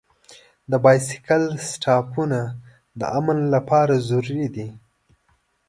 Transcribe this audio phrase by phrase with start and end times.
[0.71, 2.39] د بایسکل سټاپونه
[2.99, 4.67] د امن لپاره ضروري دي.